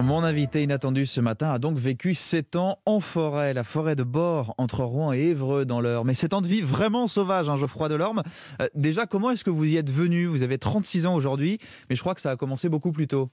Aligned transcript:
Mon 0.00 0.24
invité 0.24 0.62
inattendu 0.62 1.06
ce 1.06 1.20
matin 1.20 1.52
a 1.52 1.58
donc 1.58 1.78
vécu 1.78 2.14
7 2.14 2.56
ans 2.56 2.78
en 2.84 2.98
forêt, 2.98 3.54
la 3.54 3.62
forêt 3.62 3.94
de 3.94 4.02
Bord 4.02 4.52
entre 4.58 4.82
Rouen 4.82 5.12
et 5.12 5.20
Évreux 5.20 5.64
dans 5.64 5.80
l'Eure. 5.80 6.04
Mais 6.04 6.14
7 6.14 6.34
ans 6.34 6.40
de 6.40 6.48
vie 6.48 6.60
vraiment 6.60 7.06
sauvage, 7.06 7.48
hein, 7.48 7.56
Geoffroy 7.56 7.88
Delorme. 7.88 8.22
Euh, 8.60 8.66
déjà, 8.74 9.06
comment 9.06 9.30
est-ce 9.30 9.44
que 9.44 9.50
vous 9.50 9.72
y 9.72 9.76
êtes 9.76 9.90
venu? 9.90 10.26
Vous 10.26 10.42
avez 10.42 10.58
36 10.58 11.06
ans 11.06 11.14
aujourd'hui, 11.14 11.58
mais 11.88 11.96
je 11.96 12.00
crois 12.00 12.14
que 12.14 12.20
ça 12.20 12.32
a 12.32 12.36
commencé 12.36 12.68
beaucoup 12.68 12.90
plus 12.90 13.06
tôt. 13.06 13.30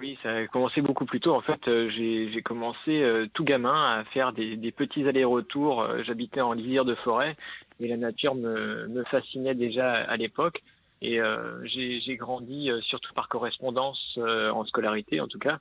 Oui, 0.00 0.18
ça 0.22 0.30
a 0.30 0.46
commencé 0.48 0.82
beaucoup 0.82 1.06
plus 1.06 1.20
tôt. 1.20 1.34
En 1.34 1.42
fait, 1.42 1.68
euh, 1.68 1.88
j'ai 1.90 2.42
commencé 2.42 3.02
euh, 3.02 3.26
tout 3.32 3.44
gamin 3.44 4.00
à 4.00 4.04
faire 4.12 4.32
des, 4.32 4.72
petits 4.72 5.06
allers-retours. 5.06 5.86
J'habitais 6.04 6.40
en 6.40 6.54
lisière 6.54 6.84
de 6.84 6.94
forêt 6.94 7.36
et 7.78 7.86
la 7.86 7.96
nature 7.96 8.34
me 8.34 9.04
fascinait 9.10 9.54
déjà 9.54 9.92
à 9.92 10.16
l'époque. 10.16 10.60
Et 11.02 11.18
j'ai 11.64 12.16
grandi 12.16 12.68
surtout 12.82 13.14
par 13.14 13.28
correspondance 13.28 14.18
en 14.18 14.66
scolarité, 14.66 15.18
en 15.20 15.28
tout 15.28 15.38
cas. 15.38 15.58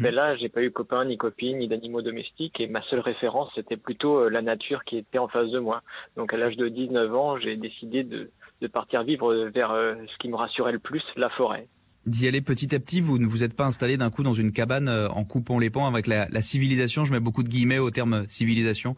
Mais 0.00 0.10
là, 0.10 0.36
j'ai 0.36 0.48
pas 0.48 0.62
eu 0.62 0.70
copain, 0.70 1.04
ni 1.04 1.16
copine, 1.16 1.58
ni 1.58 1.68
d'animaux 1.68 2.02
domestiques, 2.02 2.60
et 2.60 2.66
ma 2.66 2.82
seule 2.82 3.00
référence, 3.00 3.50
c'était 3.54 3.76
plutôt 3.76 4.18
euh, 4.18 4.28
la 4.28 4.42
nature 4.42 4.84
qui 4.84 4.98
était 4.98 5.18
en 5.18 5.28
face 5.28 5.50
de 5.50 5.58
moi. 5.58 5.82
Donc 6.16 6.34
à 6.34 6.36
l'âge 6.36 6.56
de 6.56 6.68
19 6.68 7.14
ans, 7.14 7.38
j'ai 7.38 7.56
décidé 7.56 8.04
de, 8.04 8.30
de, 8.60 8.66
partir 8.66 9.02
vivre 9.02 9.34
vers 9.54 9.70
euh, 9.70 9.94
ce 10.12 10.18
qui 10.18 10.28
me 10.28 10.36
rassurait 10.36 10.72
le 10.72 10.78
plus, 10.78 11.02
la 11.16 11.30
forêt. 11.30 11.68
D'y 12.04 12.28
aller 12.28 12.40
petit 12.40 12.74
à 12.74 12.80
petit, 12.80 13.00
vous 13.00 13.18
ne 13.18 13.26
vous 13.26 13.44
êtes 13.44 13.56
pas 13.56 13.64
installé 13.64 13.96
d'un 13.96 14.10
coup 14.10 14.22
dans 14.22 14.34
une 14.34 14.52
cabane 14.52 14.88
euh, 14.88 15.08
en 15.08 15.24
coupant 15.24 15.58
les 15.58 15.70
pans 15.70 15.86
avec 15.86 16.06
la, 16.06 16.28
la 16.28 16.42
civilisation, 16.42 17.04
je 17.04 17.12
mets 17.12 17.20
beaucoup 17.20 17.42
de 17.42 17.48
guillemets 17.48 17.78
au 17.78 17.90
terme 17.90 18.24
civilisation 18.28 18.96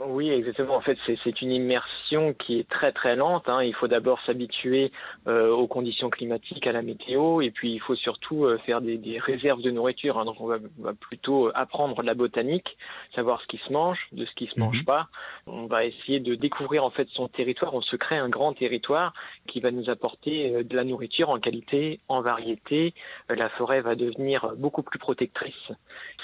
oui, 0.00 0.30
exactement. 0.30 0.74
En 0.74 0.80
fait, 0.80 0.98
c'est 1.06 1.40
une 1.40 1.52
immersion 1.52 2.34
qui 2.34 2.58
est 2.58 2.68
très 2.68 2.90
très 2.90 3.14
lente. 3.14 3.48
Hein. 3.48 3.62
Il 3.62 3.74
faut 3.74 3.86
d'abord 3.86 4.20
s'habituer 4.26 4.90
euh, 5.28 5.50
aux 5.50 5.68
conditions 5.68 6.10
climatiques, 6.10 6.66
à 6.66 6.72
la 6.72 6.82
météo, 6.82 7.40
et 7.40 7.52
puis 7.52 7.72
il 7.72 7.80
faut 7.80 7.94
surtout 7.94 8.44
euh, 8.44 8.58
faire 8.58 8.80
des, 8.80 8.98
des, 8.98 9.20
réserves 9.20 9.62
de 9.62 9.70
nourriture. 9.70 10.18
Hein. 10.18 10.24
Donc, 10.24 10.40
on 10.40 10.46
va, 10.46 10.58
va, 10.78 10.94
plutôt 10.94 11.50
apprendre 11.54 12.02
la 12.02 12.14
botanique, 12.14 12.76
savoir 13.14 13.40
ce 13.40 13.46
qui 13.46 13.58
se 13.58 13.72
mange, 13.72 13.98
de 14.10 14.26
ce 14.26 14.34
qui 14.34 14.48
se 14.48 14.58
mange 14.58 14.78
mhm. 14.78 14.84
pas. 14.84 15.08
On 15.46 15.66
va 15.66 15.84
essayer 15.84 16.18
de 16.18 16.34
découvrir 16.34 16.84
en 16.84 16.90
fait 16.90 17.08
son 17.10 17.28
territoire. 17.28 17.72
On 17.72 17.82
se 17.82 17.94
crée 17.94 18.16
un 18.16 18.28
grand 18.28 18.52
territoire 18.52 19.14
qui 19.46 19.60
va 19.60 19.70
nous 19.70 19.88
apporter 19.90 20.56
euh, 20.56 20.64
de 20.64 20.74
la 20.74 20.82
nourriture 20.82 21.30
en 21.30 21.38
qualité, 21.38 22.00
en 22.08 22.20
variété. 22.20 22.94
la 23.28 23.48
forêt 23.50 23.80
va 23.80 23.94
devenir 23.94 24.54
beaucoup 24.56 24.82
plus 24.82 24.98
protectrice. 24.98 25.70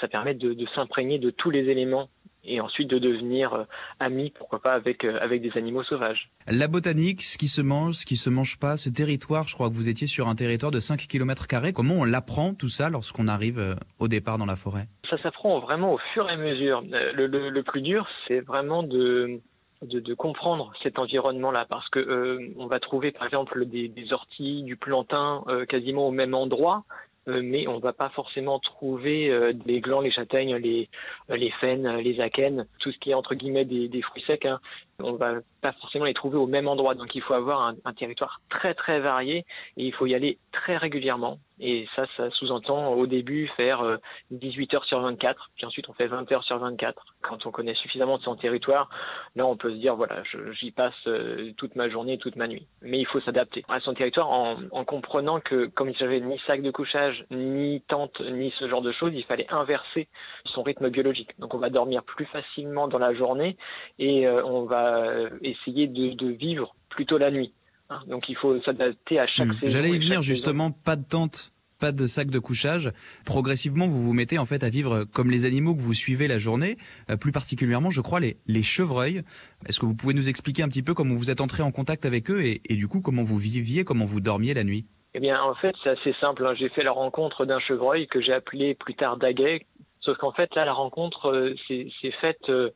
Ça 0.01 0.09
permet 0.09 0.33
de, 0.33 0.53
de 0.53 0.65
s'imprégner 0.75 1.19
de 1.19 1.29
tous 1.29 1.51
les 1.51 1.69
éléments 1.69 2.09
et 2.43 2.59
ensuite 2.61 2.89
de 2.89 2.99
devenir 2.99 3.53
euh, 3.53 3.63
amis, 3.99 4.31
pourquoi 4.37 4.59
pas, 4.59 4.71
avec, 4.71 5.03
euh, 5.03 5.19
avec 5.21 5.41
des 5.41 5.51
animaux 5.57 5.83
sauvages. 5.83 6.29
La 6.47 6.67
botanique, 6.67 7.21
ce 7.21 7.37
qui 7.37 7.47
se 7.47 7.61
mange, 7.61 7.95
ce 7.95 8.05
qui 8.05 8.17
se 8.17 8.29
mange 8.29 8.57
pas, 8.57 8.77
ce 8.77 8.89
territoire, 8.89 9.47
je 9.47 9.53
crois 9.53 9.69
que 9.69 9.75
vous 9.75 9.89
étiez 9.89 10.07
sur 10.07 10.27
un 10.27 10.35
territoire 10.35 10.71
de 10.71 10.79
5 10.79 11.07
km. 11.07 11.45
Comment 11.73 11.95
on 11.95 12.03
l'apprend 12.03 12.53
tout 12.53 12.69
ça 12.69 12.89
lorsqu'on 12.89 13.27
arrive 13.27 13.59
euh, 13.59 13.75
au 13.99 14.07
départ 14.07 14.37
dans 14.37 14.45
la 14.45 14.55
forêt? 14.55 14.87
Ça 15.09 15.21
s'apprend 15.21 15.59
vraiment 15.59 15.93
au 15.93 15.99
fur 16.13 16.27
et 16.29 16.33
à 16.33 16.37
mesure. 16.37 16.83
Le, 17.13 17.27
le, 17.27 17.63
plus 17.63 17.81
dur, 17.81 18.07
c'est 18.27 18.39
vraiment 18.39 18.81
de, 18.81 19.41
de, 19.81 19.99
de, 19.99 20.13
comprendre 20.13 20.71
cet 20.81 20.99
environnement-là, 20.99 21.65
parce 21.69 21.87
que 21.89 22.53
on 22.57 22.67
va 22.67 22.79
trouver 22.79 23.11
par 23.11 23.25
exemple 23.25 23.65
des, 23.65 23.87
des 23.89 24.13
orties, 24.13 24.63
du 24.63 24.77
plantain 24.77 25.43
quasiment 25.67 26.07
au 26.07 26.11
même 26.11 26.33
endroit, 26.33 26.85
mais 27.27 27.67
on 27.67 27.79
va 27.79 27.93
pas 27.93 28.09
forcément 28.09 28.59
trouver 28.59 29.29
euh, 29.29 29.53
les 29.65 29.79
glands, 29.79 30.01
les 30.01 30.11
châtaignes, 30.11 30.55
les, 30.55 30.89
les 31.29 31.51
faines, 31.51 31.97
les 31.97 32.19
akènes, 32.19 32.67
tout 32.79 32.91
ce 32.91 32.97
qui 32.99 33.11
est 33.11 33.13
entre 33.13 33.35
guillemets 33.35 33.65
des, 33.65 33.87
des 33.87 34.01
fruits 34.01 34.23
secs. 34.25 34.45
Hein. 34.45 34.59
On 34.99 35.13
va 35.13 35.35
pas 35.61 35.73
forcément 35.73 36.05
les 36.05 36.13
trouver 36.13 36.37
au 36.37 36.47
même 36.47 36.67
endroit. 36.67 36.95
Donc 36.95 37.13
il 37.15 37.21
faut 37.21 37.33
avoir 37.33 37.73
un 37.83 37.93
territoire 37.93 38.41
très 38.49 38.73
très 38.73 38.99
varié 38.99 39.45
et 39.77 39.85
il 39.85 39.93
faut 39.93 40.05
y 40.05 40.15
aller 40.15 40.37
très 40.51 40.77
régulièrement. 40.77 41.39
Et 41.63 41.87
ça, 41.95 42.05
ça 42.17 42.31
sous-entend 42.31 42.93
au 42.93 43.05
début 43.05 43.47
faire 43.55 43.99
18 44.31 44.73
euh, 44.73 44.77
heures 44.77 44.85
sur 44.85 44.99
24, 44.99 45.51
puis 45.55 45.65
ensuite 45.67 45.87
on 45.89 45.93
fait 45.93 46.07
20 46.07 46.29
heures 46.31 46.43
sur 46.43 46.57
24. 46.57 47.05
Quand 47.21 47.45
on 47.45 47.51
connaît 47.51 47.75
suffisamment 47.75 48.17
de 48.17 48.23
son 48.23 48.35
territoire, 48.35 48.89
là 49.35 49.45
on 49.45 49.55
peut 49.55 49.69
se 49.69 49.75
dire 49.75 49.95
voilà, 49.95 50.23
j'y 50.59 50.71
passe 50.71 50.95
euh, 51.05 51.51
toute 51.57 51.75
ma 51.75 51.87
journée, 51.87 52.17
toute 52.17 52.35
ma 52.35 52.47
nuit. 52.47 52.65
Mais 52.81 52.97
il 52.97 53.05
faut 53.05 53.19
s'adapter 53.21 53.63
à 53.69 53.79
son 53.79 53.93
territoire 53.93 54.31
en, 54.31 54.57
en 54.71 54.85
comprenant 54.85 55.39
que 55.39 55.67
comme 55.67 55.89
il 55.89 55.97
s'agit 55.97 56.19
ni 56.19 56.39
sac 56.47 56.63
de 56.63 56.71
couchage, 56.71 57.25
ni 57.29 57.81
tente, 57.87 58.19
ni 58.21 58.51
ce 58.57 58.67
genre 58.67 58.81
de 58.81 58.91
choses, 58.91 59.11
il 59.13 59.23
fallait 59.23 59.47
inverser 59.53 60.07
son 60.45 60.63
rythme 60.63 60.89
biologique. 60.89 61.37
Donc 61.37 61.53
on 61.53 61.59
va 61.59 61.69
dormir 61.69 62.01
plus 62.01 62.25
facilement 62.25 62.87
dans 62.87 62.97
la 62.99 63.13
journée 63.13 63.55
et 63.99 64.27
euh, 64.27 64.43
on 64.43 64.63
va 64.63 65.11
essayer 65.43 65.87
de 65.87 66.27
vivre 66.27 66.73
plutôt 66.89 67.19
la 67.19 67.29
nuit. 67.29 67.53
Hein, 67.91 67.99
donc 68.07 68.29
il 68.29 68.37
faut 68.37 68.59
s'adapter 68.61 69.19
à 69.19 69.27
chaque 69.27 69.47
hmm. 69.47 69.59
saison. 69.59 69.67
J'allais 69.67 69.91
y 69.91 69.99
venir 69.99 70.21
justement, 70.21 70.71
pas 70.71 70.95
de 70.95 71.03
tente, 71.03 71.51
pas 71.79 71.91
de 71.91 72.07
sac 72.07 72.29
de 72.29 72.39
couchage. 72.39 72.91
Progressivement, 73.25 73.87
vous 73.87 74.01
vous 74.01 74.13
mettez 74.13 74.37
en 74.37 74.45
fait 74.45 74.63
à 74.63 74.69
vivre 74.69 75.03
comme 75.03 75.29
les 75.29 75.43
animaux 75.43 75.75
que 75.75 75.81
vous 75.81 75.93
suivez 75.93 76.29
la 76.29 76.39
journée, 76.39 76.77
euh, 77.09 77.17
plus 77.17 77.33
particulièrement, 77.33 77.89
je 77.89 77.99
crois, 77.99 78.21
les, 78.21 78.37
les 78.47 78.63
chevreuils. 78.63 79.23
Est-ce 79.67 79.79
que 79.79 79.85
vous 79.85 79.95
pouvez 79.95 80.13
nous 80.13 80.29
expliquer 80.29 80.63
un 80.63 80.69
petit 80.69 80.83
peu 80.83 80.93
comment 80.93 81.15
vous 81.15 81.29
êtes 81.29 81.41
entré 81.41 81.63
en 81.63 81.71
contact 81.71 82.05
avec 82.05 82.31
eux 82.31 82.41
et, 82.43 82.61
du 82.69 82.87
coup 82.87 83.01
comment 83.01 83.23
vous 83.23 83.37
viviez, 83.37 83.83
comment 83.83 84.05
vous 84.05 84.21
dormiez 84.21 84.53
la 84.53 84.63
nuit? 84.63 84.85
Eh 85.13 85.19
bien, 85.19 85.41
en 85.41 85.55
fait, 85.55 85.75
c'est 85.83 85.89
assez 85.89 86.15
simple. 86.21 86.45
Hein. 86.45 86.53
J'ai 86.57 86.69
fait 86.69 86.83
la 86.83 86.93
rencontre 86.93 87.45
d'un 87.45 87.59
chevreuil 87.59 88.07
que 88.07 88.21
j'ai 88.21 88.31
appelé 88.31 88.75
plus 88.75 88.95
tard 88.95 89.17
Daguet. 89.17 89.65
Sauf 89.99 90.17
qu'en 90.17 90.31
fait, 90.31 90.55
là, 90.55 90.63
la 90.63 90.71
rencontre 90.71 91.29
euh, 91.31 91.53
s'est 91.67 92.13
faite 92.21 92.49
euh, 92.49 92.69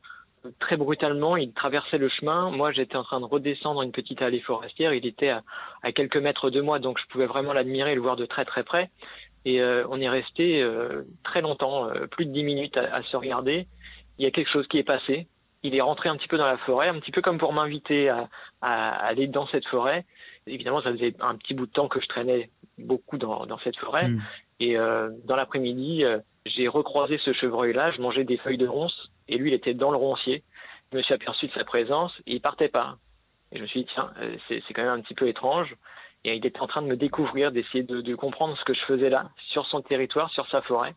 très 0.58 0.76
brutalement, 0.76 1.36
il 1.36 1.52
traversait 1.52 1.98
le 1.98 2.08
chemin. 2.08 2.50
Moi, 2.50 2.72
j'étais 2.72 2.96
en 2.96 3.04
train 3.04 3.20
de 3.20 3.24
redescendre 3.24 3.82
une 3.82 3.92
petite 3.92 4.22
allée 4.22 4.40
forestière. 4.40 4.92
Il 4.92 5.06
était 5.06 5.30
à, 5.30 5.92
quelques 5.92 6.16
mètres 6.16 6.50
de 6.50 6.60
moi, 6.60 6.78
donc 6.78 6.98
je 6.98 7.06
pouvais 7.06 7.26
vraiment 7.26 7.52
l'admirer 7.52 7.92
et 7.92 7.94
le 7.94 8.00
voir 8.00 8.16
de 8.16 8.26
très 8.26 8.44
très 8.44 8.64
près. 8.64 8.90
Et 9.44 9.60
euh, 9.60 9.86
on 9.90 10.00
est 10.00 10.08
resté 10.08 10.62
euh, 10.62 11.02
très 11.22 11.40
longtemps, 11.40 11.88
euh, 11.88 12.06
plus 12.06 12.26
de 12.26 12.32
dix 12.32 12.42
minutes 12.42 12.76
à, 12.76 13.02
se 13.04 13.16
regarder. 13.16 13.68
Il 14.18 14.24
y 14.24 14.28
a 14.28 14.30
quelque 14.30 14.50
chose 14.50 14.66
qui 14.66 14.78
est 14.78 14.84
passé. 14.84 15.28
Il 15.62 15.74
est 15.76 15.80
rentré 15.80 16.08
un 16.08 16.16
petit 16.16 16.28
peu 16.28 16.38
dans 16.38 16.46
la 16.46 16.58
forêt, 16.58 16.88
un 16.88 16.98
petit 16.98 17.12
peu 17.12 17.22
comme 17.22 17.38
pour 17.38 17.52
m'inviter 17.52 18.08
à, 18.08 18.28
aller 18.60 19.26
dans 19.26 19.46
cette 19.48 19.66
forêt. 19.66 20.04
Évidemment, 20.46 20.80
ça 20.80 20.92
faisait 20.92 21.14
un 21.20 21.34
petit 21.36 21.54
bout 21.54 21.66
de 21.66 21.72
temps 21.72 21.88
que 21.88 22.00
je 22.00 22.06
traînais 22.06 22.50
beaucoup 22.78 23.18
dans, 23.18 23.58
cette 23.64 23.76
forêt. 23.78 24.08
Hmm. 24.08 24.20
Et 24.60 24.76
dans 24.76 25.34
l'après-midi, 25.36 26.04
j'ai 26.44 26.68
recroisé 26.68 27.18
ce 27.18 27.32
chevreuil-là. 27.32 27.90
Je 27.90 28.00
mangeais 28.00 28.22
des 28.22 28.36
feuilles 28.36 28.58
de 28.58 28.68
ronces 28.68 29.10
et 29.28 29.38
lui, 29.38 29.50
il 29.50 29.54
était 29.54 29.74
dans 29.74 29.90
le 29.90 29.96
roncier. 29.96 30.42
Je 30.92 30.98
me 30.98 31.02
suis 31.02 31.14
aperçu 31.14 31.48
de 31.48 31.52
sa 31.52 31.64
présence 31.64 32.12
et 32.26 32.34
il 32.34 32.40
partait 32.40 32.68
pas. 32.68 32.96
Et 33.52 33.58
je 33.58 33.62
me 33.62 33.66
suis 33.66 33.80
dit, 33.80 33.90
tiens, 33.92 34.12
euh, 34.20 34.36
c'est 34.48 34.74
quand 34.74 34.82
même 34.82 34.98
un 34.98 35.00
petit 35.00 35.14
peu 35.14 35.28
étrange. 35.28 35.74
Et 36.24 36.34
il 36.34 36.44
était 36.44 36.60
en 36.60 36.66
train 36.66 36.82
de 36.82 36.88
me 36.88 36.96
découvrir, 36.96 37.52
d'essayer 37.52 37.84
de, 37.84 38.14
comprendre 38.14 38.56
ce 38.58 38.64
que 38.64 38.74
je 38.74 38.84
faisais 38.84 39.10
là, 39.10 39.30
sur 39.48 39.66
son 39.66 39.80
territoire, 39.80 40.30
sur 40.30 40.48
sa 40.48 40.60
forêt. 40.62 40.94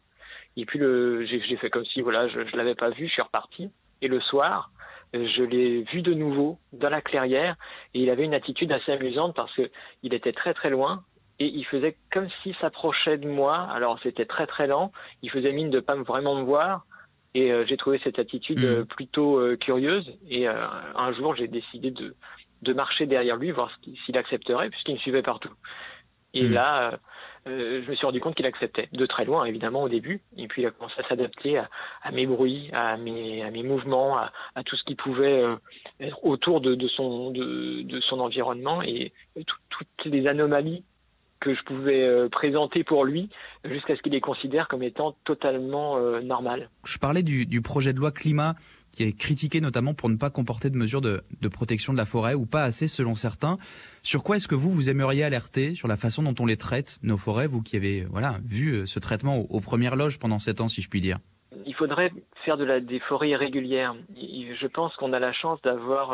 Et 0.57 0.65
puis 0.65 0.79
j'ai 1.27 1.57
fait 1.57 1.69
comme 1.69 1.85
si 1.85 2.01
voilà, 2.01 2.27
je 2.27 2.39
ne 2.39 2.57
l'avais 2.57 2.75
pas 2.75 2.89
vu, 2.89 3.07
je 3.07 3.13
suis 3.13 3.21
reparti. 3.21 3.69
Et 4.01 4.07
le 4.07 4.19
soir, 4.19 4.71
je 5.13 5.43
l'ai 5.43 5.83
vu 5.83 6.01
de 6.01 6.13
nouveau 6.13 6.57
dans 6.73 6.89
la 6.89 7.01
clairière 7.01 7.55
et 7.93 8.01
il 8.01 8.09
avait 8.09 8.25
une 8.25 8.33
attitude 8.33 8.71
assez 8.71 8.91
amusante 8.91 9.35
parce 9.35 9.53
qu'il 9.53 10.13
était 10.13 10.33
très 10.33 10.53
très 10.53 10.69
loin 10.69 11.03
et 11.39 11.45
il 11.45 11.65
faisait 11.65 11.95
comme 12.11 12.27
s'il 12.41 12.55
s'approchait 12.55 13.17
de 13.17 13.27
moi. 13.27 13.67
Alors 13.71 13.99
c'était 14.01 14.25
très 14.25 14.47
très 14.47 14.67
lent. 14.67 14.91
Il 15.21 15.29
faisait 15.29 15.51
mine 15.51 15.69
de 15.69 15.79
pas 15.79 15.95
vraiment 15.95 16.35
me 16.35 16.43
voir 16.43 16.85
et 17.35 17.51
euh, 17.51 17.65
j'ai 17.67 17.77
trouvé 17.77 17.99
cette 18.03 18.19
attitude 18.19 18.63
euh, 18.63 18.81
mmh. 18.81 18.85
plutôt 18.85 19.39
euh, 19.39 19.55
curieuse. 19.55 20.11
Et 20.29 20.47
un 20.47 21.13
jour, 21.13 21.35
j'ai 21.35 21.47
décidé 21.47 21.91
de, 21.91 22.15
de 22.61 22.73
marcher 22.73 23.05
derrière 23.05 23.35
lui, 23.37 23.51
voir 23.51 23.71
s'il 24.05 24.17
accepterait, 24.17 24.69
puisqu'il 24.69 24.95
me 24.95 24.99
suivait 24.99 25.21
partout. 25.21 25.53
Et 26.33 26.47
mmh. 26.47 26.53
là, 26.53 26.99
je 27.45 27.89
me 27.89 27.95
suis 27.95 28.05
rendu 28.05 28.19
compte 28.19 28.35
qu'il 28.35 28.45
acceptait, 28.45 28.87
de 28.91 29.05
très 29.07 29.25
loin 29.25 29.45
évidemment 29.45 29.81
au 29.81 29.89
début, 29.89 30.21
et 30.37 30.47
puis 30.47 30.61
il 30.61 30.65
a 30.67 30.71
commencé 30.71 30.95
à 30.99 31.07
s'adapter 31.07 31.57
à, 31.57 31.69
à, 32.03 32.11
mes 32.11 32.27
bruits, 32.27 32.69
à 32.71 32.97
mes, 32.97 33.41
à 33.41 33.49
mes 33.49 33.63
mouvements, 33.63 34.17
à, 34.17 34.31
à 34.53 34.63
tout 34.63 34.75
ce 34.75 34.83
qui 34.83 34.93
pouvait 34.93 35.43
être 35.99 36.23
autour 36.23 36.61
de, 36.61 36.75
de, 36.75 36.87
son, 36.87 37.31
de, 37.31 37.81
de 37.81 37.99
son 38.01 38.19
environnement, 38.19 38.83
et 38.83 39.11
toutes 39.69 40.05
les 40.05 40.27
anomalies 40.27 40.83
que 41.39 41.55
je 41.55 41.63
pouvais 41.63 42.03
euh, 42.03 42.29
présenter 42.29 42.83
pour 42.83 43.05
lui 43.05 43.29
jusqu'à 43.63 43.95
ce 43.95 44.01
qu'il 44.01 44.11
les 44.11 44.21
considère 44.21 44.67
comme 44.67 44.83
étant 44.83 45.15
totalement 45.23 45.97
euh, 45.97 46.21
normal. 46.21 46.69
Je 46.85 46.97
parlais 46.97 47.23
du, 47.23 47.45
du, 47.45 47.61
projet 47.61 47.93
de 47.93 47.99
loi 47.99 48.11
climat 48.11 48.55
qui 48.91 49.03
est 49.03 49.17
critiqué 49.17 49.61
notamment 49.61 49.93
pour 49.93 50.09
ne 50.09 50.17
pas 50.17 50.29
comporter 50.29 50.69
de 50.69 50.77
mesures 50.77 51.01
de, 51.01 51.21
de 51.41 51.47
protection 51.47 51.93
de 51.93 51.97
la 51.97 52.05
forêt 52.05 52.33
ou 52.33 52.45
pas 52.45 52.63
assez 52.63 52.87
selon 52.87 53.15
certains. 53.15 53.57
Sur 54.03 54.23
quoi 54.23 54.37
est-ce 54.37 54.47
que 54.47 54.55
vous, 54.55 54.69
vous 54.69 54.89
aimeriez 54.89 55.23
alerter 55.23 55.75
sur 55.75 55.87
la 55.87 55.97
façon 55.97 56.23
dont 56.23 56.35
on 56.39 56.45
les 56.45 56.57
traite, 56.57 56.99
nos 57.03 57.17
forêts, 57.17 57.47
vous 57.47 57.61
qui 57.61 57.77
avez 57.77 58.05
voilà 58.09 58.35
vu 58.43 58.73
euh, 58.73 58.85
ce 58.85 58.99
traitement 58.99 59.37
aux, 59.37 59.61
premières 59.61 59.95
loges 59.95 60.19
pendant 60.19 60.39
sept 60.39 60.61
ans, 60.61 60.67
si 60.67 60.81
je 60.81 60.89
puis 60.89 61.01
dire? 61.01 61.19
Il 61.65 61.75
faudrait 61.75 62.11
faire 62.45 62.57
de 62.57 62.65
la, 62.65 62.79
des 62.79 62.99
forêts 62.99 63.29
irrégulières. 63.29 63.95
Je 64.15 64.67
pense 64.67 64.95
qu'on 64.95 65.13
a 65.13 65.19
la 65.19 65.33
chance 65.33 65.61
d'avoir 65.61 66.11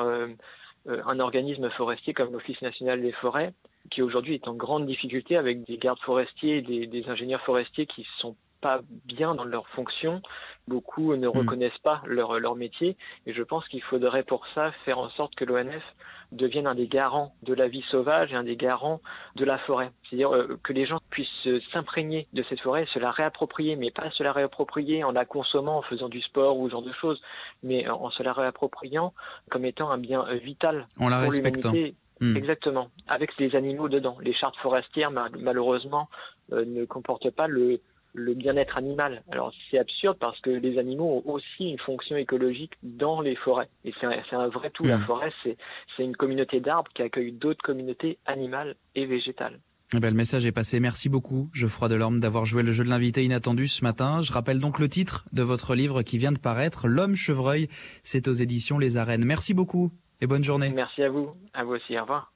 un 0.87 1.19
organisme 1.19 1.69
forestier 1.71 2.13
comme 2.13 2.31
l'Office 2.31 2.61
national 2.61 3.01
des 3.01 3.11
forêts 3.13 3.53
qui 3.91 4.01
aujourd'hui 4.01 4.35
est 4.35 4.47
en 4.47 4.53
grande 4.53 4.85
difficulté 4.85 5.37
avec 5.37 5.65
des 5.65 5.77
gardes 5.77 5.99
forestiers 5.99 6.61
des, 6.61 6.87
des 6.87 7.07
ingénieurs 7.07 7.41
forestiers 7.41 7.85
qui 7.85 8.05
sont 8.17 8.35
pas 8.65 8.81
bien 9.05 9.35
dans 9.35 9.43
leur 9.43 9.67
fonction. 9.69 10.23
Beaucoup 10.67 11.15
ne 11.15 11.27
reconnaissent 11.27 11.77
pas 11.83 12.01
leur, 12.05 12.39
leur 12.39 12.55
métier. 12.55 12.97
Et 13.27 13.33
je 13.33 13.43
pense 13.43 13.67
qu'il 13.67 13.83
faudrait 13.83 14.23
pour 14.23 14.47
ça 14.55 14.71
faire 14.85 14.97
en 14.97 15.09
sorte 15.09 15.35
que 15.35 15.45
l'ONF 15.45 15.83
devienne 16.31 16.65
un 16.65 16.73
des 16.73 16.87
garants 16.87 17.35
de 17.43 17.53
la 17.53 17.67
vie 17.67 17.83
sauvage 17.91 18.33
et 18.33 18.35
un 18.35 18.43
des 18.43 18.55
garants 18.55 19.01
de 19.35 19.45
la 19.45 19.59
forêt. 19.59 19.91
C'est-à-dire 20.09 20.33
euh, 20.33 20.59
que 20.63 20.73
les 20.73 20.87
gens 20.87 20.99
puissent 21.11 21.47
s'imprégner 21.71 22.27
de 22.33 22.43
cette 22.49 22.59
forêt, 22.59 22.87
se 22.91 22.97
la 22.97 23.11
réapproprier, 23.11 23.75
mais 23.75 23.91
pas 23.91 24.09
se 24.09 24.23
la 24.23 24.33
réapproprier 24.33 25.03
en 25.03 25.11
la 25.11 25.25
consommant, 25.25 25.77
en 25.77 25.81
faisant 25.83 26.09
du 26.09 26.21
sport 26.21 26.57
ou 26.57 26.67
ce 26.67 26.71
genre 26.71 26.81
de 26.81 26.93
choses, 26.93 27.21
mais 27.61 27.87
en 27.87 28.09
se 28.09 28.23
la 28.23 28.33
réappropriant 28.33 29.13
comme 29.51 29.65
étant 29.65 29.91
un 29.91 29.99
bien 29.99 30.25
vital 30.43 30.87
en 30.99 31.09
la 31.09 31.21
pour 31.21 31.31
l'humanité. 31.31 31.93
Hmm. 32.21 32.37
Exactement, 32.37 32.89
avec 33.07 33.37
les 33.37 33.55
animaux 33.55 33.89
dedans. 33.89 34.17
Les 34.21 34.33
chartes 34.33 34.55
forestières, 34.57 35.11
malheureusement, 35.11 36.09
euh, 36.53 36.63
ne 36.65 36.85
comportent 36.85 37.31
pas 37.31 37.47
le, 37.47 37.81
le 38.13 38.33
bien-être 38.33 38.77
animal. 38.77 39.23
Alors 39.31 39.53
c'est 39.69 39.77
absurde 39.77 40.17
parce 40.19 40.39
que 40.39 40.49
les 40.49 40.77
animaux 40.77 41.23
ont 41.25 41.33
aussi 41.33 41.69
une 41.69 41.79
fonction 41.79 42.15
écologique 42.15 42.73
dans 42.83 43.21
les 43.21 43.35
forêts. 43.35 43.69
Et 43.83 43.93
c'est 43.99 44.07
un, 44.07 44.39
un, 44.39 44.47
vrai 44.47 44.69
tout. 44.69 44.85
La 44.85 44.97
hmm. 44.97 45.05
forêt, 45.05 45.33
c'est 45.43 45.57
une 46.03 46.15
communauté 46.15 46.61
d'arbres 46.61 46.91
qui 46.93 47.01
accueille 47.01 47.33
d'autres 47.33 47.63
communautés 47.63 48.17
animales 48.25 48.75
et 48.95 49.05
végétales. 49.05 49.59
Eh 49.93 49.99
ben, 49.99 50.09
le 50.09 50.15
message 50.17 50.45
est 50.45 50.51
passé. 50.51 50.79
Merci 50.79 51.09
beaucoup, 51.09 51.49
Geoffroy 51.53 51.89
Delorme, 51.89 52.19
d'avoir 52.19 52.45
joué 52.45 52.63
le 52.63 52.71
jeu 52.71 52.83
de 52.83 52.89
l'invité 52.89 53.23
inattendu 53.23 53.67
ce 53.67 53.83
matin. 53.83 54.21
Je 54.21 54.33
rappelle 54.33 54.59
donc 54.59 54.79
le 54.79 54.89
titre 54.89 55.25
de 55.31 55.43
votre 55.43 55.75
livre 55.75 56.01
qui 56.01 56.17
vient 56.17 56.31
de 56.31 56.39
paraître, 56.39 56.87
L'homme 56.87 57.15
chevreuil. 57.15 57.67
C'est 58.03 58.27
aux 58.27 58.33
éditions 58.33 58.79
Les 58.79 58.97
Arènes. 58.97 59.23
Merci 59.23 59.53
beaucoup 59.53 59.91
et 60.21 60.27
bonne 60.27 60.43
journée. 60.43 60.69
Merci 60.69 61.03
à 61.03 61.09
vous. 61.09 61.31
À 61.53 61.63
vous 61.63 61.73
aussi. 61.73 61.97
Au 61.97 62.01
revoir. 62.01 62.31